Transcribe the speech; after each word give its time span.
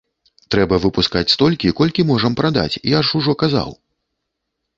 Трэба 0.53 0.75
выпускаць 0.85 1.29
столькі, 1.33 1.73
колькі 1.81 2.07
можам 2.13 2.39
прадаць, 2.41 2.79
я 2.93 2.99
ж 3.11 3.15
ужо 3.21 3.37
казаў. 3.45 3.69